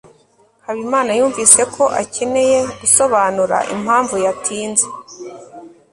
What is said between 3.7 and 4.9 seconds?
impamvu yatinze